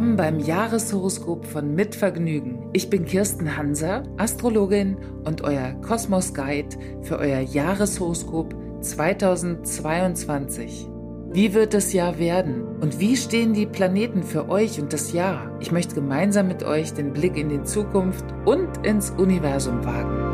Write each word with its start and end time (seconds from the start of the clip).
Willkommen 0.00 0.16
beim 0.16 0.38
Jahreshoroskop 0.38 1.44
von 1.44 1.74
Mitvergnügen. 1.74 2.70
Ich 2.72 2.88
bin 2.88 3.04
Kirsten 3.04 3.58
Hanser, 3.58 4.04
Astrologin 4.16 4.96
und 5.26 5.42
euer 5.42 5.74
Kosmos 5.82 6.32
Guide 6.32 6.74
für 7.02 7.18
euer 7.18 7.40
Jahreshoroskop 7.40 8.54
2022. 8.80 10.88
Wie 11.32 11.52
wird 11.52 11.74
das 11.74 11.92
Jahr 11.92 12.18
werden 12.18 12.62
und 12.80 12.98
wie 12.98 13.14
stehen 13.14 13.52
die 13.52 13.66
Planeten 13.66 14.22
für 14.22 14.48
euch 14.48 14.80
und 14.80 14.94
das 14.94 15.12
Jahr? 15.12 15.54
Ich 15.60 15.70
möchte 15.70 15.96
gemeinsam 15.96 16.48
mit 16.48 16.62
euch 16.62 16.94
den 16.94 17.12
Blick 17.12 17.36
in 17.36 17.50
die 17.50 17.62
Zukunft 17.64 18.24
und 18.46 18.86
ins 18.86 19.10
Universum 19.10 19.84
wagen. 19.84 20.29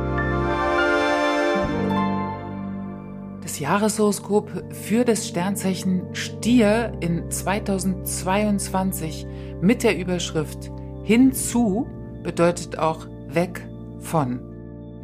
Jahreshoroskop 3.60 4.50
für 4.70 5.04
das 5.04 5.28
Sternzeichen 5.28 6.02
Stier 6.14 6.92
in 7.00 7.30
2022 7.30 9.26
mit 9.60 9.82
der 9.82 9.98
Überschrift 9.98 10.70
Hinzu 11.06 11.86
bedeutet 12.24 12.80
auch 12.80 13.06
weg 13.28 13.64
von. 14.00 14.40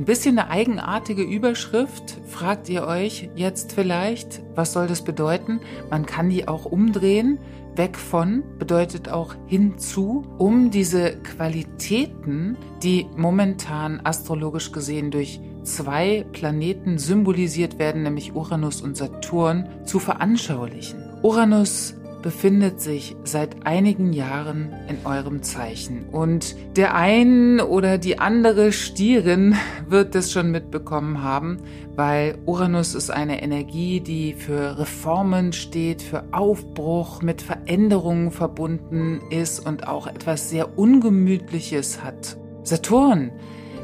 Ein 0.01 0.05
bisschen 0.05 0.37
eine 0.37 0.51
eigenartige 0.51 1.23
Überschrift, 1.23 2.19
fragt 2.27 2.69
ihr 2.69 2.89
euch 2.89 3.31
jetzt 3.37 3.73
vielleicht, 3.73 4.43
was 4.57 4.73
soll 4.73 4.89
das 4.89 5.05
bedeuten? 5.05 5.61
Man 5.91 6.05
kann 6.05 6.29
die 6.29 6.49
auch 6.49 6.65
umdrehen. 6.65 7.39
Weg 7.77 7.97
von 7.97 8.43
bedeutet 8.59 9.11
auch 9.11 9.37
hinzu, 9.47 10.25
um 10.39 10.73
diese 10.73 11.19
Qualitäten, 11.19 12.57
die 12.83 13.07
momentan 13.17 14.01
astrologisch 14.03 14.73
gesehen 14.73 15.13
durch 15.13 15.41
zwei 15.65 16.25
Planeten 16.33 16.99
symbolisiert 16.99 17.79
werden, 17.79 18.03
nämlich 18.03 18.35
Uranus 18.35 18.81
und 18.81 18.97
Saturn, 18.97 19.69
zu 19.85 19.99
veranschaulichen. 19.99 21.03
Uranus 21.23 21.95
befindet 22.23 22.81
sich 22.81 23.17
seit 23.25 23.67
einigen 23.67 24.13
Jahren 24.13 24.73
in 24.89 25.05
eurem 25.05 25.43
Zeichen. 25.43 26.09
Und 26.11 26.55
der 26.77 26.95
ein 26.95 27.61
oder 27.61 27.99
die 27.99 28.19
andere 28.19 28.73
Stierin 28.73 29.57
wird 29.89 30.15
das 30.15 30.33
schon 30.33 30.51
mitbekommen 30.51 31.23
haben, 31.23 31.59
weil 31.97 32.39
Uranus 32.47 32.95
ist 32.95 33.11
eine 33.11 33.43
Energie, 33.43 34.01
die 34.01 34.33
für 34.35 34.79
Reformen 34.79 35.53
steht, 35.53 36.01
für 36.01 36.25
Aufbruch, 36.33 37.21
mit 37.21 37.43
Veränderungen 37.43 38.31
verbunden 38.31 39.21
ist 39.31 39.59
und 39.67 39.89
auch 39.89 40.07
etwas 40.07 40.49
sehr 40.49 40.79
Ungemütliches 40.79 42.03
hat. 42.03 42.37
Saturn 42.63 43.33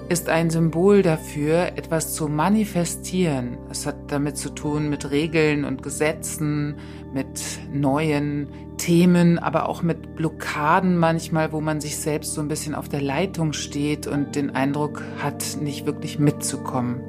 ist 0.08 0.30
ein 0.30 0.48
Symbol 0.48 1.02
dafür, 1.02 1.72
etwas 1.76 2.14
zu 2.14 2.28
manifestieren. 2.28 3.58
Es 3.70 3.84
hat 3.84 4.10
damit 4.10 4.38
zu 4.38 4.48
tun 4.50 4.88
mit 4.88 5.10
Regeln 5.10 5.64
und 5.64 5.82
Gesetzen, 5.82 6.76
mit 7.12 7.40
neuen 7.72 8.48
Themen, 8.78 9.38
aber 9.38 9.68
auch 9.68 9.82
mit 9.82 10.16
Blockaden 10.16 10.96
manchmal, 10.96 11.52
wo 11.52 11.60
man 11.60 11.80
sich 11.80 11.98
selbst 11.98 12.32
so 12.32 12.40
ein 12.40 12.48
bisschen 12.48 12.74
auf 12.74 12.88
der 12.88 13.02
Leitung 13.02 13.52
steht 13.52 14.06
und 14.06 14.34
den 14.34 14.54
Eindruck 14.54 15.02
hat, 15.22 15.58
nicht 15.60 15.84
wirklich 15.84 16.18
mitzukommen. 16.18 17.02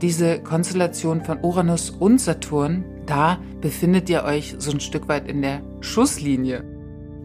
Diese 0.00 0.38
Konstellation 0.38 1.24
von 1.24 1.40
Uranus 1.42 1.90
und 1.90 2.20
Saturn, 2.20 2.84
da 3.06 3.40
befindet 3.60 4.08
ihr 4.08 4.22
euch 4.22 4.54
so 4.58 4.70
ein 4.70 4.80
Stück 4.80 5.08
weit 5.08 5.28
in 5.28 5.42
der 5.42 5.60
Schusslinie. 5.80 6.62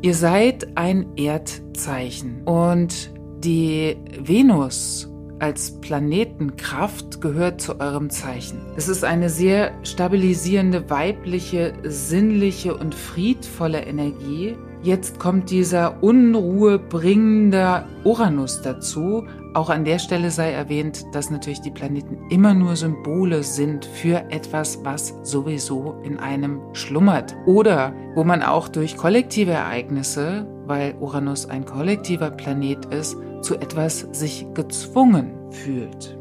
Ihr 0.02 0.16
seid 0.16 0.75
ein 0.75 1.16
Erdzeichen 1.17 2.44
und 2.45 3.12
die 3.44 3.97
Venus 4.19 5.09
als 5.39 5.81
Planetenkraft 5.81 7.19
gehört 7.19 7.59
zu 7.59 7.80
eurem 7.80 8.09
Zeichen. 8.09 8.61
Es 8.77 8.88
ist 8.88 9.03
eine 9.03 9.30
sehr 9.30 9.73
stabilisierende, 9.83 10.89
weibliche, 10.89 11.73
sinnliche 11.83 12.76
und 12.77 12.95
friedvolle 12.95 13.82
Energie. 13.86 14.55
Jetzt 14.83 15.20
kommt 15.20 15.49
dieser 15.49 16.02
unruhebringende 16.02 17.86
Uranus 18.05 18.61
dazu. 18.61 19.26
Auch 19.53 19.70
an 19.70 19.83
der 19.86 19.99
Stelle 19.99 20.32
sei 20.32 20.52
erwähnt, 20.52 21.05
dass 21.11 21.30
natürlich 21.30 21.61
die 21.61 21.71
Planeten 21.71 22.20
immer 22.30 22.53
nur 22.53 22.77
Symbole 22.77 23.43
sind 23.43 23.86
für 23.86 24.23
etwas, 24.30 24.80
was 24.83 25.14
sowieso 25.23 25.95
in 26.03 26.20
einem 26.20 26.61
schlummert. 26.73 27.36
Oder 27.45 27.93
wo 28.15 28.23
man 28.23 28.43
auch 28.43 28.70
durch 28.70 28.95
kollektive 28.95 29.52
Ereignisse, 29.52 30.48
weil 30.65 30.95
Uranus 31.02 31.45
ein 31.45 31.65
kollektiver 31.65 32.32
Planet 32.32 32.86
ist, 32.86 33.17
zu 33.43 33.55
etwas 33.55 34.08
sich 34.11 34.48
gezwungen 34.54 35.52
fühlt. 35.52 36.17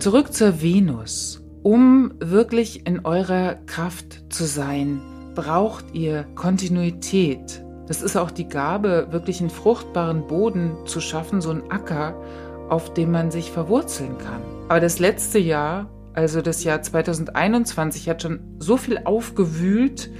Zurück 0.00 0.32
zur 0.32 0.60
Venus. 0.60 1.40
Um 1.62 2.12
wirklich 2.20 2.86
in 2.86 3.06
eurer 3.06 3.54
Kraft 3.66 4.24
zu 4.28 4.44
sein, 4.44 5.00
braucht 5.34 5.94
ihr 5.94 6.24
Kontinuität. 6.34 7.64
Das 7.86 8.02
ist 8.02 8.16
auch 8.16 8.30
die 8.30 8.48
Gabe, 8.48 9.08
wirklich 9.10 9.40
einen 9.40 9.50
fruchtbaren 9.50 10.26
Boden 10.26 10.72
zu 10.84 11.00
schaffen, 11.00 11.40
so 11.40 11.50
einen 11.50 11.70
Acker, 11.70 12.20
auf 12.68 12.92
dem 12.92 13.12
man 13.12 13.30
sich 13.30 13.50
verwurzeln 13.50 14.18
kann. 14.18 14.42
Aber 14.68 14.80
das 14.80 14.98
letzte 14.98 15.38
Jahr, 15.38 15.90
also 16.12 16.42
das 16.42 16.64
Jahr 16.64 16.82
2021, 16.82 18.08
hat 18.08 18.22
schon 18.22 18.40
so 18.58 18.76
viel 18.76 19.00
aufgewühlt 19.04 20.10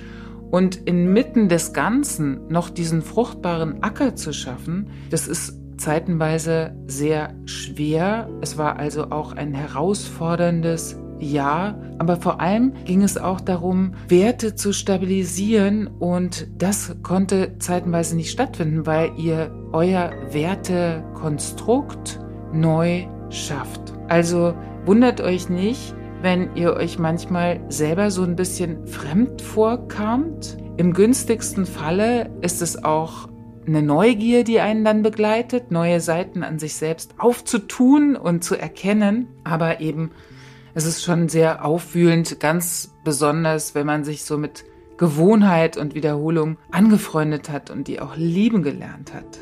und 0.51 0.77
inmitten 0.89 1.49
des 1.49 1.73
Ganzen 1.73 2.47
noch 2.49 2.71
diesen 2.71 3.03
fruchtbaren 3.03 3.83
Acker 3.83 4.15
zu 4.15 4.33
schaffen, 4.33 4.91
das 5.11 5.27
ist 5.27 5.59
zeitenweise 5.77 6.75
sehr 6.87 7.35
schwer. 7.47 8.29
Es 8.41 8.59
war 8.59 8.77
also 8.79 9.11
auch 9.11 9.33
ein 9.33 9.55
herausforderndes 9.55 10.99
Jahr, 11.19 11.79
aber 11.99 12.17
vor 12.17 12.41
allem 12.41 12.73
ging 12.85 13.03
es 13.03 13.17
auch 13.17 13.41
darum, 13.41 13.95
Werte 14.09 14.55
zu 14.55 14.73
stabilisieren 14.73 15.87
und 15.87 16.49
das 16.59 16.97
konnte 17.03 17.59
zeitenweise 17.59 18.17
nicht 18.17 18.31
stattfinden, 18.31 18.87
weil 18.87 19.13
ihr 19.17 19.51
euer 19.73 20.13
Wertekonstrukt 20.31 22.21
neu 22.53 23.07
schafft. 23.31 23.95
Also 24.09 24.55
wundert 24.85 25.21
euch 25.21 25.49
nicht, 25.49 25.95
wenn 26.23 26.55
ihr 26.57 26.75
euch 26.75 26.99
manchmal 26.99 27.61
selber 27.69 28.11
so 28.11 28.23
ein 28.23 28.37
bisschen 28.37 28.87
fremd 28.87 29.43
vorkamt. 29.43 30.57
Im 30.77 30.93
günstigsten 30.93 31.67
Falle 31.67 32.31
ist 32.41 32.63
es 32.63 32.83
auch 32.83 33.29
eine 33.67 33.83
Neugier, 33.83 34.45
die 34.45 34.61
einen 34.61 34.85
dann 34.85 35.03
begleitet, 35.03 35.71
neue 35.71 36.01
Seiten 36.01 36.43
an 36.43 36.59
sich 36.59 36.75
selbst 36.75 37.15
aufzutun 37.19 38.17
und 38.17 38.45
zu 38.45 38.57
erkennen. 38.57 39.29
Aber 39.45 39.81
eben, 39.81 40.11
es 40.75 40.87
ist 40.87 41.03
schon 41.03 41.29
sehr 41.29 41.65
aufwühlend, 41.65 42.41
ganz 42.41 42.95
besonders, 43.05 43.75
wenn 43.75 43.87
man 43.87 44.05
sich 44.05 44.25
so 44.25 44.39
mit 44.39 44.65
Gewohnheit 44.97 45.77
und 45.77 45.95
Wiederholung 45.95 46.57
angefreundet 46.71 47.51
hat 47.51 47.71
und 47.71 47.89
die 47.89 48.01
auch 48.01 48.17
lieben 48.17 48.63
gelernt 48.63 49.13
hat. 49.13 49.39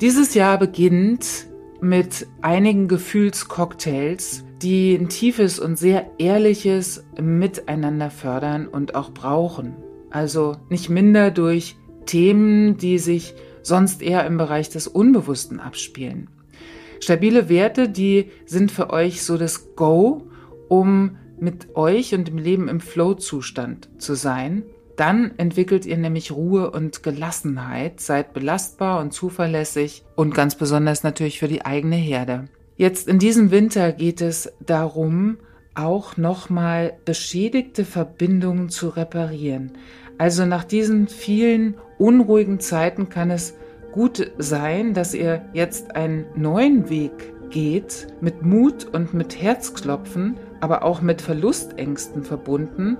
Dieses 0.00 0.34
Jahr 0.34 0.58
beginnt 0.58 1.46
mit 1.80 2.26
einigen 2.42 2.88
Gefühlscocktails, 2.88 4.44
die 4.62 4.94
ein 4.94 5.08
tiefes 5.08 5.58
und 5.58 5.78
sehr 5.78 6.10
ehrliches 6.18 7.04
Miteinander 7.20 8.10
fördern 8.10 8.66
und 8.66 8.94
auch 8.94 9.10
brauchen. 9.10 9.76
Also 10.10 10.56
nicht 10.68 10.90
minder 10.90 11.30
durch 11.30 11.76
Themen, 12.08 12.76
die 12.76 12.98
sich 12.98 13.34
sonst 13.62 14.02
eher 14.02 14.26
im 14.26 14.38
Bereich 14.38 14.68
des 14.70 14.88
Unbewussten 14.88 15.60
abspielen. 15.60 16.28
Stabile 17.00 17.48
Werte, 17.48 17.88
die 17.88 18.30
sind 18.46 18.72
für 18.72 18.90
euch 18.90 19.22
so 19.22 19.38
das 19.38 19.76
Go, 19.76 20.26
um 20.68 21.16
mit 21.38 21.76
euch 21.76 22.14
und 22.14 22.26
dem 22.26 22.38
Leben 22.38 22.66
im 22.66 22.80
Flow-Zustand 22.80 23.88
zu 23.98 24.14
sein. 24.14 24.64
Dann 24.96 25.32
entwickelt 25.36 25.86
ihr 25.86 25.96
nämlich 25.96 26.32
Ruhe 26.32 26.72
und 26.72 27.04
Gelassenheit, 27.04 28.00
seid 28.00 28.32
belastbar 28.32 29.00
und 29.00 29.12
zuverlässig 29.12 30.02
und 30.16 30.34
ganz 30.34 30.56
besonders 30.56 31.04
natürlich 31.04 31.38
für 31.38 31.46
die 31.46 31.64
eigene 31.64 31.94
Herde. 31.94 32.46
Jetzt 32.76 33.06
in 33.06 33.20
diesem 33.20 33.52
Winter 33.52 33.92
geht 33.92 34.20
es 34.20 34.52
darum, 34.58 35.38
auch 35.76 36.16
nochmal 36.16 36.98
beschädigte 37.04 37.84
Verbindungen 37.84 38.68
zu 38.70 38.88
reparieren. 38.88 39.72
Also 40.18 40.44
nach 40.44 40.64
diesen 40.64 41.06
vielen 41.06 41.74
unruhigen 41.96 42.60
Zeiten 42.60 43.08
kann 43.08 43.30
es 43.30 43.54
gut 43.92 44.32
sein, 44.38 44.92
dass 44.92 45.14
ihr 45.14 45.42
jetzt 45.52 45.96
einen 45.96 46.26
neuen 46.34 46.90
Weg 46.90 47.32
geht, 47.50 48.08
mit 48.20 48.42
Mut 48.42 48.84
und 48.92 49.14
mit 49.14 49.40
Herzklopfen, 49.40 50.36
aber 50.60 50.82
auch 50.82 51.00
mit 51.00 51.22
Verlustängsten 51.22 52.22
verbunden, 52.22 52.98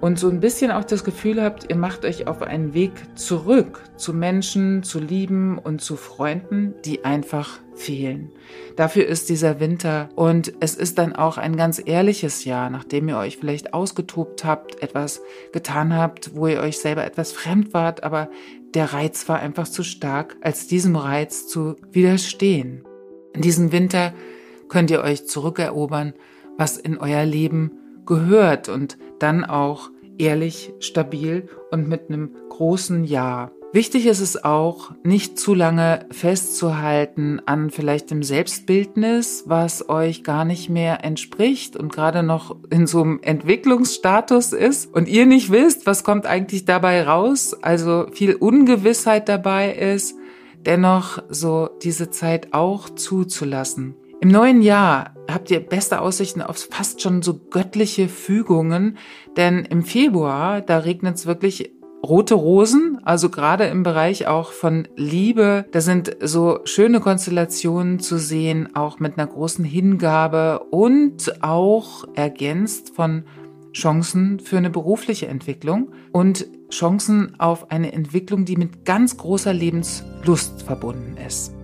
und 0.00 0.18
so 0.18 0.28
ein 0.28 0.40
bisschen 0.40 0.70
auch 0.70 0.84
das 0.84 1.04
Gefühl 1.04 1.42
habt, 1.42 1.68
ihr 1.68 1.76
macht 1.76 2.04
euch 2.04 2.26
auf 2.26 2.42
einen 2.42 2.72
Weg 2.72 2.92
zurück 3.16 3.82
zu 3.96 4.14
Menschen, 4.14 4.82
zu 4.82 4.98
Lieben 4.98 5.58
und 5.58 5.82
zu 5.82 5.96
Freunden, 5.96 6.74
die 6.84 7.04
einfach 7.04 7.60
fehlen. 7.74 8.30
Dafür 8.76 9.06
ist 9.06 9.28
dieser 9.28 9.60
Winter 9.60 10.08
und 10.16 10.54
es 10.60 10.74
ist 10.74 10.98
dann 10.98 11.14
auch 11.14 11.38
ein 11.38 11.56
ganz 11.56 11.82
ehrliches 11.84 12.44
Jahr, 12.44 12.70
nachdem 12.70 13.08
ihr 13.08 13.18
euch 13.18 13.36
vielleicht 13.36 13.74
ausgetobt 13.74 14.44
habt, 14.44 14.82
etwas 14.82 15.20
getan 15.52 15.94
habt, 15.94 16.34
wo 16.34 16.46
ihr 16.46 16.60
euch 16.60 16.78
selber 16.78 17.04
etwas 17.04 17.32
fremd 17.32 17.74
wart, 17.74 18.02
aber 18.02 18.30
der 18.74 18.92
Reiz 18.92 19.28
war 19.28 19.40
einfach 19.40 19.68
zu 19.68 19.82
stark, 19.82 20.36
als 20.40 20.66
diesem 20.66 20.96
Reiz 20.96 21.46
zu 21.46 21.76
widerstehen. 21.90 22.84
In 23.34 23.42
diesem 23.42 23.72
Winter 23.72 24.14
könnt 24.68 24.90
ihr 24.90 25.02
euch 25.02 25.26
zurückerobern, 25.26 26.14
was 26.56 26.78
in 26.78 26.98
euer 26.98 27.24
Leben 27.24 27.72
gehört 28.06 28.68
und 28.68 28.98
dann 29.22 29.44
auch 29.44 29.90
ehrlich, 30.18 30.72
stabil 30.80 31.48
und 31.70 31.88
mit 31.88 32.08
einem 32.08 32.30
großen 32.50 33.04
Ja. 33.04 33.50
Wichtig 33.72 34.06
ist 34.06 34.18
es 34.18 34.42
auch, 34.42 34.90
nicht 35.04 35.38
zu 35.38 35.54
lange 35.54 36.04
festzuhalten 36.10 37.40
an 37.46 37.70
vielleicht 37.70 38.10
dem 38.10 38.24
Selbstbildnis, 38.24 39.44
was 39.46 39.88
euch 39.88 40.24
gar 40.24 40.44
nicht 40.44 40.68
mehr 40.68 41.04
entspricht 41.04 41.76
und 41.76 41.92
gerade 41.92 42.24
noch 42.24 42.56
in 42.70 42.88
so 42.88 43.00
einem 43.00 43.20
Entwicklungsstatus 43.22 44.52
ist 44.52 44.92
und 44.92 45.06
ihr 45.06 45.24
nicht 45.24 45.52
wisst, 45.52 45.86
was 45.86 46.02
kommt 46.02 46.26
eigentlich 46.26 46.64
dabei 46.64 47.04
raus, 47.04 47.54
also 47.62 48.08
viel 48.12 48.34
Ungewissheit 48.34 49.28
dabei 49.28 49.72
ist, 49.72 50.16
dennoch 50.66 51.22
so 51.28 51.70
diese 51.80 52.10
Zeit 52.10 52.52
auch 52.52 52.90
zuzulassen. 52.90 53.94
Im 54.22 54.28
neuen 54.28 54.60
Jahr 54.60 55.14
habt 55.30 55.50
ihr 55.50 55.60
beste 55.60 56.02
Aussichten 56.02 56.42
auf 56.42 56.68
fast 56.70 57.00
schon 57.00 57.22
so 57.22 57.40
göttliche 57.50 58.06
Fügungen, 58.06 58.98
denn 59.38 59.64
im 59.64 59.82
Februar, 59.82 60.60
da 60.60 60.78
regnet 60.78 61.16
es 61.16 61.24
wirklich 61.24 61.72
rote 62.06 62.34
Rosen, 62.34 62.98
also 63.02 63.30
gerade 63.30 63.64
im 63.64 63.82
Bereich 63.82 64.26
auch 64.26 64.52
von 64.52 64.88
Liebe. 64.94 65.64
Da 65.72 65.80
sind 65.80 66.18
so 66.20 66.60
schöne 66.64 67.00
Konstellationen 67.00 67.98
zu 67.98 68.18
sehen, 68.18 68.74
auch 68.74 68.98
mit 68.98 69.16
einer 69.16 69.26
großen 69.26 69.64
Hingabe 69.64 70.66
und 70.70 71.42
auch 71.42 72.04
ergänzt 72.14 72.94
von 72.94 73.24
Chancen 73.72 74.38
für 74.38 74.58
eine 74.58 74.68
berufliche 74.68 75.28
Entwicklung 75.28 75.92
und 76.12 76.46
Chancen 76.70 77.40
auf 77.40 77.70
eine 77.70 77.92
Entwicklung, 77.92 78.44
die 78.44 78.56
mit 78.56 78.84
ganz 78.84 79.16
großer 79.16 79.54
Lebenslust 79.54 80.62
verbunden 80.62 81.16
ist. 81.26 81.54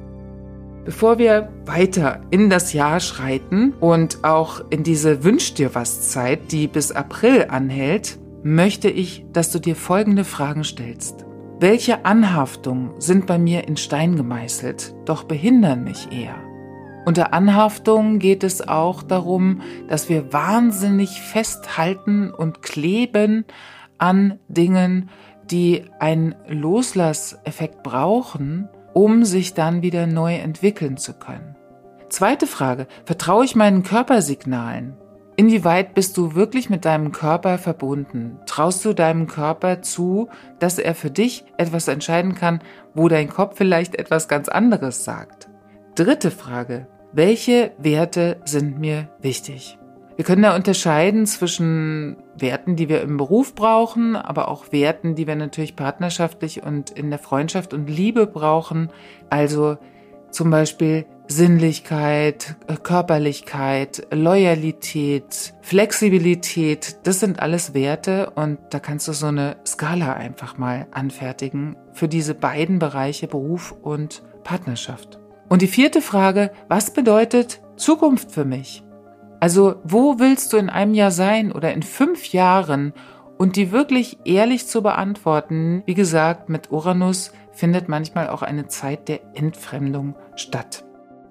Bevor 0.86 1.18
wir 1.18 1.48
weiter 1.64 2.20
in 2.30 2.48
das 2.48 2.72
Jahr 2.72 3.00
schreiten 3.00 3.74
und 3.80 4.22
auch 4.22 4.62
in 4.70 4.84
diese 4.84 5.24
Wünsch 5.24 5.52
dir 5.54 5.74
was 5.74 6.10
Zeit, 6.10 6.52
die 6.52 6.68
bis 6.68 6.92
April 6.92 7.46
anhält, 7.48 8.20
möchte 8.44 8.88
ich, 8.88 9.26
dass 9.32 9.50
du 9.50 9.58
dir 9.58 9.74
folgende 9.74 10.22
Fragen 10.22 10.62
stellst. 10.62 11.26
Welche 11.58 12.04
Anhaftungen 12.04 12.92
sind 13.00 13.26
bei 13.26 13.36
mir 13.36 13.66
in 13.66 13.76
Stein 13.76 14.14
gemeißelt, 14.14 14.94
doch 15.06 15.24
behindern 15.24 15.82
mich 15.82 16.12
eher? 16.12 16.36
Unter 17.04 17.34
Anhaftungen 17.34 18.20
geht 18.20 18.44
es 18.44 18.68
auch 18.68 19.02
darum, 19.02 19.62
dass 19.88 20.08
wir 20.08 20.32
wahnsinnig 20.32 21.20
festhalten 21.20 22.30
und 22.30 22.62
kleben 22.62 23.44
an 23.98 24.38
Dingen, 24.46 25.10
die 25.50 25.82
einen 25.98 26.36
Loslasseffekt 26.46 27.82
brauchen, 27.82 28.68
um 28.96 29.26
sich 29.26 29.52
dann 29.52 29.82
wieder 29.82 30.06
neu 30.06 30.36
entwickeln 30.36 30.96
zu 30.96 31.12
können. 31.12 31.54
Zweite 32.08 32.46
Frage, 32.46 32.86
vertraue 33.04 33.44
ich 33.44 33.54
meinen 33.54 33.82
Körpersignalen? 33.82 34.96
Inwieweit 35.36 35.92
bist 35.92 36.16
du 36.16 36.34
wirklich 36.34 36.70
mit 36.70 36.86
deinem 36.86 37.12
Körper 37.12 37.58
verbunden? 37.58 38.38
Traust 38.46 38.82
du 38.86 38.94
deinem 38.94 39.26
Körper 39.26 39.82
zu, 39.82 40.30
dass 40.60 40.78
er 40.78 40.94
für 40.94 41.10
dich 41.10 41.44
etwas 41.58 41.88
entscheiden 41.88 42.34
kann, 42.34 42.62
wo 42.94 43.08
dein 43.08 43.28
Kopf 43.28 43.58
vielleicht 43.58 43.96
etwas 43.96 44.28
ganz 44.28 44.48
anderes 44.48 45.04
sagt? 45.04 45.50
Dritte 45.94 46.30
Frage. 46.30 46.86
Welche 47.12 47.72
Werte 47.76 48.40
sind 48.46 48.78
mir 48.78 49.10
wichtig? 49.20 49.78
Wir 50.16 50.24
können 50.24 50.42
da 50.42 50.56
unterscheiden 50.56 51.26
zwischen 51.26 52.16
Werten, 52.38 52.74
die 52.74 52.88
wir 52.88 53.02
im 53.02 53.18
Beruf 53.18 53.54
brauchen, 53.54 54.16
aber 54.16 54.48
auch 54.48 54.72
Werten, 54.72 55.14
die 55.14 55.26
wir 55.26 55.36
natürlich 55.36 55.76
partnerschaftlich 55.76 56.62
und 56.62 56.90
in 56.90 57.10
der 57.10 57.18
Freundschaft 57.18 57.74
und 57.74 57.86
Liebe 57.88 58.26
brauchen. 58.26 58.90
Also 59.28 59.76
zum 60.30 60.50
Beispiel 60.50 61.04
Sinnlichkeit, 61.28 62.56
äh, 62.66 62.76
Körperlichkeit, 62.76 64.06
Loyalität, 64.10 65.54
Flexibilität, 65.60 66.96
das 67.02 67.20
sind 67.20 67.40
alles 67.40 67.74
Werte 67.74 68.30
und 68.30 68.58
da 68.70 68.78
kannst 68.78 69.08
du 69.08 69.12
so 69.12 69.26
eine 69.26 69.56
Skala 69.66 70.14
einfach 70.14 70.56
mal 70.56 70.86
anfertigen 70.92 71.76
für 71.92 72.08
diese 72.08 72.34
beiden 72.34 72.78
Bereiche 72.78 73.26
Beruf 73.26 73.74
und 73.82 74.22
Partnerschaft. 74.44 75.18
Und 75.48 75.62
die 75.62 75.68
vierte 75.68 76.00
Frage, 76.00 76.52
was 76.68 76.92
bedeutet 76.92 77.60
Zukunft 77.76 78.30
für 78.30 78.44
mich? 78.44 78.85
Also 79.40 79.76
wo 79.84 80.18
willst 80.18 80.52
du 80.52 80.56
in 80.56 80.70
einem 80.70 80.94
Jahr 80.94 81.10
sein 81.10 81.52
oder 81.52 81.72
in 81.72 81.82
fünf 81.82 82.32
Jahren? 82.32 82.92
Und 83.38 83.56
die 83.56 83.70
wirklich 83.70 84.18
ehrlich 84.24 84.66
zu 84.66 84.82
beantworten, 84.82 85.82
wie 85.84 85.94
gesagt, 85.94 86.48
mit 86.48 86.72
Uranus 86.72 87.32
findet 87.52 87.88
manchmal 87.88 88.28
auch 88.28 88.42
eine 88.42 88.66
Zeit 88.66 89.08
der 89.08 89.20
Entfremdung 89.34 90.14
statt. 90.36 90.84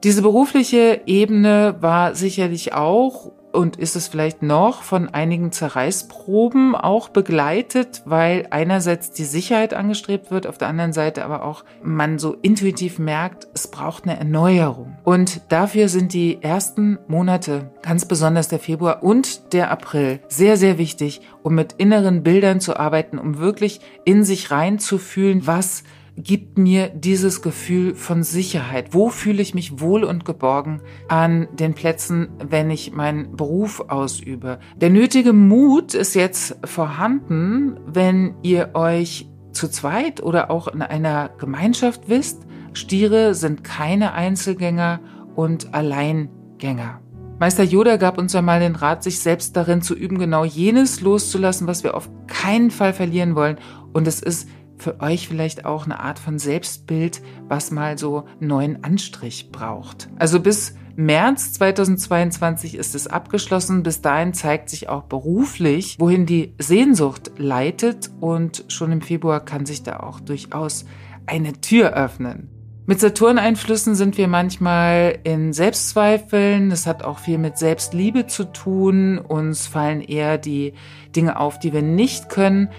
Diese 0.04 0.22
berufliche 0.22 1.02
Ebene 1.08 1.78
war 1.80 2.14
sicherlich 2.14 2.74
auch 2.74 3.32
und 3.56 3.78
ist 3.78 3.96
es 3.96 4.08
vielleicht 4.08 4.44
noch 4.44 4.84
von 4.84 5.10
einigen 5.10 5.52
Zerreißproben 5.52 6.76
auch 6.76 7.10
begleitet, 7.10 8.04
weil 8.06 8.48
einerseits 8.52 9.12
die 9.12 9.24
Sicherheit 9.24 9.74
angestrebt 9.74 10.32
wird, 10.32 10.48
auf 10.48 10.58
der 10.58 10.68
anderen 10.68 10.94
Seite 10.94 11.26
aber 11.26 11.44
auch 11.44 11.64
man 11.82 12.20
so 12.20 12.36
intuitiv 12.42 13.00
merkt, 13.00 13.48
es 13.54 13.68
braucht 13.68 14.04
eine 14.04 14.18
Erneuerung. 14.18 14.98
Und 15.04 15.42
dafür 15.50 15.90
sind 15.90 16.14
die 16.14 16.42
ersten 16.42 17.00
Monate, 17.08 17.72
ganz 17.82 18.06
besonders 18.06 18.48
der 18.48 18.60
Februar 18.60 19.04
und 19.04 19.54
der 19.54 19.72
April, 19.72 20.20
sehr, 20.28 20.58
sehr 20.58 20.78
wichtig, 20.78 21.22
um 21.42 21.56
mit 21.56 21.74
inneren 21.74 22.24
Bildern 22.24 22.60
zu 22.60 22.78
arbeiten, 22.78 23.18
um 23.18 23.40
wirklich 23.40 23.80
in 24.04 24.24
sich 24.24 24.52
reinzufühlen, 24.52 25.48
was 25.48 25.84
gibt 26.18 26.58
mir 26.58 26.90
dieses 26.90 27.42
Gefühl 27.42 27.96
von 27.96 28.24
Sicherheit? 28.24 28.94
Wo 28.94 29.10
fühle 29.10 29.42
ich 29.42 29.54
mich 29.54 29.80
wohl 29.80 30.04
und 30.04 30.26
geborgen 30.26 30.82
an 31.08 31.48
den 31.54 31.74
Plätzen, 31.74 32.30
wenn 32.40 32.70
ich 32.70 32.94
meinen 32.94 33.36
Beruf 33.36 33.82
ausübe? 33.90 34.60
Der 34.78 34.90
nötige 34.90 35.34
Mut 35.34 35.94
ist 35.94 36.16
jetzt 36.16 36.58
vorhanden, 36.64 37.78
wenn 37.86 38.36
ihr 38.44 38.72
euch 38.74 39.30
zu 39.52 39.68
zweit 39.68 40.22
oder 40.22 40.52
auch 40.52 40.68
in 40.68 40.82
einer 40.82 41.30
Gemeinschaft 41.38 42.08
wisst. 42.08 42.44
Stiere 42.74 43.34
sind 43.36 43.64
keine 43.64 44.14
Einzelgänger 44.14 45.00
und 45.36 45.74
Alleingänger. 45.74 47.02
Meister 47.40 47.64
Yoda 47.64 47.98
gab 47.98 48.18
uns 48.18 48.34
einmal 48.34 48.62
den 48.62 48.78
Rat, 48.78 49.04
sich 49.04 49.20
selbst 49.20 49.58
darin 49.58 49.82
zu 49.82 49.94
üben, 49.94 50.20
genau 50.20 50.46
jenes 50.46 51.02
loszulassen, 51.02 51.68
was 51.68 51.84
wir 51.84 51.96
auf 51.96 52.10
keinen 52.28 52.72
Fall 52.72 52.94
verlieren 52.94 53.36
wollen. 53.36 53.58
Und 53.92 54.08
es 54.08 54.22
ist 54.22 54.48
für 54.78 55.00
euch 55.00 55.28
vielleicht 55.28 55.66
auch 55.66 55.86
eine 55.86 56.00
Art 56.00 56.20
von 56.20 56.40
Selbstbild, 56.40 57.22
was 57.48 57.72
mal 57.72 57.98
so 57.98 58.26
neuen 58.40 58.84
Anstrich 58.84 59.52
braucht. 59.52 60.10
Also 60.18 60.40
bis 60.40 60.76
März 60.96 61.54
2022 61.54 62.76
ist 62.76 62.96
es 62.96 63.08
abgeschlossen. 63.08 63.84
Bis 63.84 64.02
dahin 64.02 64.34
zeigt 64.34 64.70
sich 64.70 64.88
auch 64.88 65.04
beruflich, 65.04 65.98
wohin 66.00 66.26
die 66.26 66.54
Sehnsucht 66.58 67.32
leitet 67.38 68.12
und 68.20 68.66
schon 68.70 68.92
im 68.92 69.02
Februar 69.02 69.44
kann 69.44 69.66
sich 69.66 69.84
da 69.84 70.00
auch 70.00 70.20
durchaus 70.20 70.86
eine 71.26 71.54
Tür 71.54 71.94
öffnen. 71.94 72.50
Mit 72.88 73.00
Saturn-Einflüssen 73.00 73.96
sind 73.96 74.16
wir 74.20 74.28
manchmal 74.28 75.18
in 75.24 75.54
Selbstzweifeln. 75.54 76.70
Das 76.70 76.86
hat 76.86 77.04
auch 77.04 77.18
viel 77.18 77.40
mit 77.40 77.58
Selbstliebe 77.58 78.28
zu 78.28 78.44
tun. 78.44 79.18
Uns 79.18 79.66
fallen 79.66 80.02
eher 80.02 80.38
die 80.38 80.74
Dinge 81.16 81.40
auf, 81.40 81.58
die 81.58 81.74
wir 81.74 81.82
nicht 81.82 82.30
können 82.30 82.70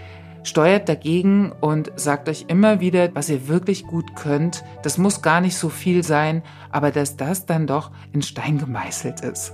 steuert 0.47 0.89
dagegen 0.89 1.53
und 1.61 1.93
sagt 1.97 2.29
euch 2.29 2.47
immer 2.49 2.81
wieder, 2.81 3.15
was 3.15 3.29
ihr 3.29 3.49
wirklich 3.49 3.87
gut 3.87 4.15
könnt. 4.15 4.65
Das 4.83 4.99
muss 4.99 5.23
gar 5.23 5.41
nicht 5.41 5.57
so 5.57 5.69
viel 5.69 6.03
sein, 6.03 6.43
aber 6.71 6.91
dass 6.91 7.17
das 7.17 7.47
dann 7.47 7.67
doch 7.67 7.91
in 8.13 8.23
Stein 8.23 8.59
gemeißelt 8.59 9.21
ist. 9.23 9.53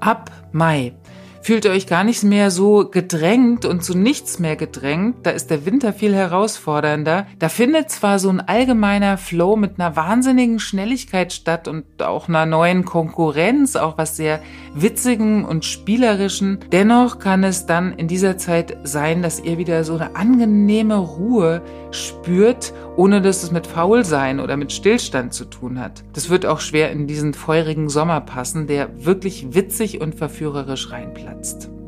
Ab 0.00 0.30
Mai 0.52 0.92
fühlt 1.40 1.64
ihr 1.64 1.70
euch 1.70 1.86
gar 1.86 2.04
nicht 2.04 2.24
mehr 2.24 2.50
so 2.50 2.88
gedrängt 2.88 3.64
und 3.64 3.82
zu 3.82 3.96
nichts 3.96 4.38
mehr 4.38 4.56
gedrängt. 4.56 5.16
Da 5.22 5.30
ist 5.30 5.50
der 5.50 5.66
Winter 5.66 5.92
viel 5.92 6.14
herausfordernder. 6.14 7.26
Da 7.38 7.48
findet 7.48 7.90
zwar 7.90 8.18
so 8.18 8.28
ein 8.28 8.40
allgemeiner 8.40 9.18
Flow 9.18 9.56
mit 9.56 9.78
einer 9.78 9.96
wahnsinnigen 9.96 10.58
Schnelligkeit 10.58 11.32
statt 11.32 11.68
und 11.68 11.84
auch 12.02 12.28
einer 12.28 12.46
neuen 12.46 12.84
Konkurrenz, 12.84 13.76
auch 13.76 13.98
was 13.98 14.16
sehr 14.16 14.40
witzigen 14.74 15.44
und 15.44 15.64
spielerischen. 15.64 16.58
Dennoch 16.72 17.18
kann 17.18 17.44
es 17.44 17.66
dann 17.66 17.92
in 17.92 18.08
dieser 18.08 18.38
Zeit 18.38 18.76
sein, 18.84 19.22
dass 19.22 19.40
ihr 19.40 19.58
wieder 19.58 19.84
so 19.84 19.94
eine 19.94 20.16
angenehme 20.16 20.96
Ruhe 20.96 21.62
spürt, 21.90 22.72
ohne 22.96 23.22
dass 23.22 23.42
es 23.42 23.52
mit 23.52 23.66
Faulsein 23.66 24.40
oder 24.40 24.56
mit 24.56 24.72
Stillstand 24.72 25.32
zu 25.32 25.44
tun 25.44 25.80
hat. 25.80 26.04
Das 26.12 26.30
wird 26.30 26.46
auch 26.46 26.60
schwer 26.60 26.90
in 26.90 27.06
diesen 27.06 27.34
feurigen 27.34 27.88
Sommer 27.88 28.20
passen, 28.20 28.66
der 28.66 29.04
wirklich 29.04 29.54
witzig 29.54 30.00
und 30.00 30.14
verführerisch 30.14 30.90
reinplatzt. 30.90 31.27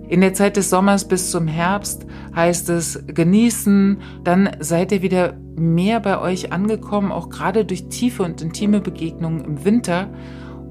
In 0.09 0.21
der 0.21 0.35
Zeit 0.35 0.57
des 0.57 0.71
Sommers 0.71 1.07
bis 1.07 1.31
zum 1.31 1.47
Herbst 1.47 2.05
heißt 2.35 2.69
es 2.71 3.05
genießen, 3.07 3.99
dann 4.25 4.51
seid 4.59 4.91
ihr 4.93 5.03
wieder 5.03 5.35
mehr 5.57 6.01
bei 6.01 6.21
euch 6.21 6.53
angekommen, 6.53 7.13
auch 7.13 7.29
gerade 7.29 7.65
durch 7.65 7.89
tiefe 7.89 8.25
und 8.25 8.43
intime 8.43 8.81
Begegnungen 8.81 9.45
im 9.45 9.65
Winter. 9.65 10.09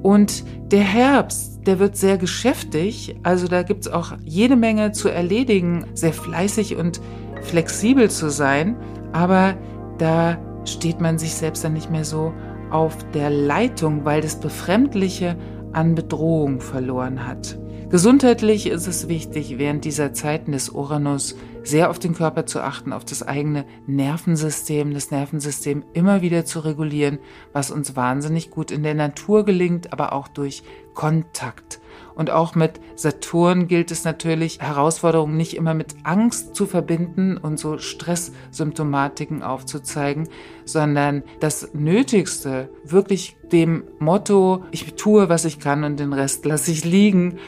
Und 0.03 0.43
der 0.71 0.81
Herbst, 0.81 1.65
der 1.67 1.79
wird 1.79 1.95
sehr 1.95 2.17
geschäftig, 2.17 3.15
also 3.23 3.47
da 3.47 3.63
gibt's 3.63 3.87
auch 3.87 4.13
jede 4.23 4.55
Menge 4.55 4.91
zu 4.91 5.09
erledigen, 5.09 5.85
sehr 5.93 6.13
fleißig 6.13 6.75
und 6.75 6.99
flexibel 7.41 8.09
zu 8.09 8.29
sein 8.29 8.75
aber 9.11 9.55
da 9.97 10.37
steht 10.65 11.01
man 11.01 11.17
sich 11.17 11.33
selbst 11.33 11.63
dann 11.63 11.73
nicht 11.73 11.89
mehr 11.89 12.05
so 12.05 12.33
auf 12.69 12.97
der 13.11 13.29
Leitung, 13.29 14.05
weil 14.05 14.21
das 14.21 14.39
Befremdliche 14.39 15.35
an 15.73 15.95
Bedrohung 15.95 16.61
verloren 16.61 17.27
hat. 17.27 17.57
Gesundheitlich 17.89 18.67
ist 18.67 18.85
es 18.85 19.07
wichtig, 19.07 19.57
während 19.57 19.83
dieser 19.83 20.13
Zeiten 20.13 20.51
des 20.51 20.69
Uranus 20.69 21.35
sehr 21.63 21.89
auf 21.89 21.97
den 21.97 22.13
Körper 22.13 22.45
zu 22.45 22.61
achten, 22.61 22.93
auf 22.93 23.03
das 23.03 23.23
eigene 23.23 23.65
Nervensystem, 23.87 24.93
das 24.93 25.09
Nervensystem 25.09 25.83
immer 25.93 26.21
wieder 26.21 26.45
zu 26.45 26.59
regulieren, 26.59 27.17
was 27.51 27.71
uns 27.71 27.95
wahnsinnig 27.95 28.51
gut 28.51 28.69
in 28.69 28.83
der 28.83 28.93
Natur 28.93 29.43
gelingt, 29.43 29.91
aber 29.91 30.13
auch 30.13 30.27
durch 30.27 30.61
Kontakt. 30.93 31.79
Und 32.15 32.31
auch 32.31 32.55
mit 32.55 32.79
Saturn 32.95 33.67
gilt 33.67 33.91
es 33.91 34.03
natürlich, 34.03 34.59
Herausforderungen 34.59 35.37
nicht 35.37 35.55
immer 35.55 35.73
mit 35.73 35.95
Angst 36.03 36.55
zu 36.55 36.65
verbinden 36.65 37.37
und 37.37 37.59
so 37.59 37.77
Stresssymptomatiken 37.77 39.43
aufzuzeigen, 39.43 40.27
sondern 40.65 41.23
das 41.39 41.73
Nötigste, 41.73 42.69
wirklich 42.83 43.37
dem 43.51 43.83
Motto, 43.99 44.63
ich 44.71 44.93
tue, 44.95 45.29
was 45.29 45.45
ich 45.45 45.59
kann 45.59 45.83
und 45.83 45.99
den 45.99 46.13
Rest 46.13 46.45
lasse 46.45 46.71
ich 46.71 46.85
liegen, 46.85 47.39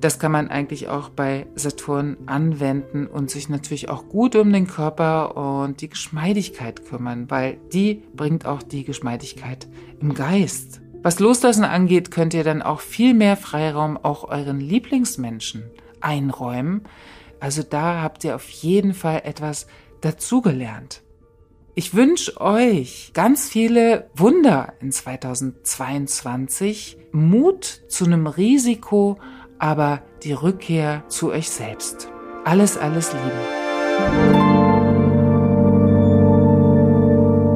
das 0.00 0.18
kann 0.18 0.32
man 0.32 0.48
eigentlich 0.48 0.88
auch 0.88 1.08
bei 1.08 1.46
Saturn 1.54 2.18
anwenden 2.26 3.06
und 3.06 3.30
sich 3.30 3.48
natürlich 3.48 3.88
auch 3.88 4.06
gut 4.08 4.36
um 4.36 4.52
den 4.52 4.66
Körper 4.66 5.36
und 5.36 5.80
die 5.80 5.88
Geschmeidigkeit 5.88 6.84
kümmern, 6.84 7.30
weil 7.30 7.58
die 7.72 8.02
bringt 8.14 8.44
auch 8.44 8.62
die 8.62 8.84
Geschmeidigkeit 8.84 9.66
im 10.00 10.12
Geist. 10.12 10.83
Was 11.04 11.20
Loslassen 11.20 11.64
angeht, 11.64 12.10
könnt 12.10 12.32
ihr 12.32 12.44
dann 12.44 12.62
auch 12.62 12.80
viel 12.80 13.12
mehr 13.12 13.36
Freiraum 13.36 13.98
auch 13.98 14.24
euren 14.24 14.58
Lieblingsmenschen 14.58 15.64
einräumen. 16.00 16.84
Also 17.40 17.62
da 17.62 18.00
habt 18.00 18.24
ihr 18.24 18.34
auf 18.34 18.48
jeden 18.48 18.94
Fall 18.94 19.20
etwas 19.24 19.66
dazugelernt. 20.00 21.02
Ich 21.74 21.92
wünsche 21.92 22.40
euch 22.40 23.10
ganz 23.12 23.50
viele 23.50 24.08
Wunder 24.16 24.72
in 24.80 24.92
2022, 24.92 26.96
Mut 27.12 27.82
zu 27.88 28.06
einem 28.06 28.26
Risiko, 28.26 29.18
aber 29.58 30.00
die 30.22 30.32
Rückkehr 30.32 31.04
zu 31.08 31.32
euch 31.32 31.50
selbst. 31.50 32.08
Alles, 32.46 32.78
alles 32.78 33.12
Liebe. 33.12 33.30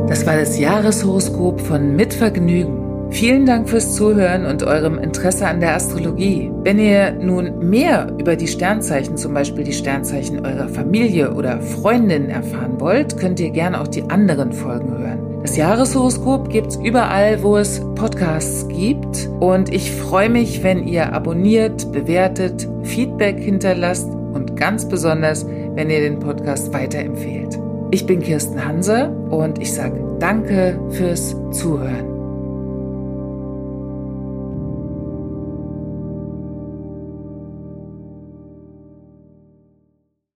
Das 0.06 0.26
war 0.26 0.36
das 0.36 0.58
Jahreshoroskop 0.58 1.62
von 1.62 1.96
Mitvergnügen. 1.96 2.87
Vielen 3.10 3.46
Dank 3.46 3.68
fürs 3.68 3.94
Zuhören 3.94 4.44
und 4.44 4.62
eurem 4.62 4.98
Interesse 4.98 5.46
an 5.46 5.60
der 5.60 5.74
Astrologie. 5.74 6.52
Wenn 6.62 6.78
ihr 6.78 7.12
nun 7.12 7.58
mehr 7.68 8.12
über 8.18 8.36
die 8.36 8.46
Sternzeichen, 8.46 9.16
zum 9.16 9.34
Beispiel 9.34 9.64
die 9.64 9.72
Sternzeichen 9.72 10.44
eurer 10.44 10.68
Familie 10.68 11.32
oder 11.32 11.60
Freundin 11.60 12.28
erfahren 12.28 12.78
wollt, 12.78 13.16
könnt 13.16 13.40
ihr 13.40 13.50
gerne 13.50 13.80
auch 13.80 13.88
die 13.88 14.08
anderen 14.10 14.52
Folgen 14.52 14.96
hören. 14.98 15.18
Das 15.42 15.56
Jahreshoroskop 15.56 16.50
gibt's 16.50 16.76
überall, 16.76 17.42
wo 17.42 17.56
es 17.56 17.80
Podcasts 17.94 18.68
gibt. 18.68 19.28
Und 19.40 19.72
ich 19.72 19.90
freue 19.90 20.28
mich, 20.28 20.62
wenn 20.62 20.86
ihr 20.86 21.12
abonniert, 21.12 21.90
bewertet, 21.92 22.68
Feedback 22.82 23.38
hinterlasst 23.38 24.10
und 24.34 24.56
ganz 24.56 24.86
besonders, 24.86 25.46
wenn 25.74 25.88
ihr 25.90 26.00
den 26.00 26.18
Podcast 26.18 26.72
weiterempfehlt. 26.74 27.58
Ich 27.90 28.04
bin 28.04 28.20
Kirsten 28.20 28.62
Hanse 28.62 29.08
und 29.30 29.58
ich 29.60 29.72
sage 29.72 29.98
danke 30.18 30.78
fürs 30.90 31.34
Zuhören. 31.52 32.07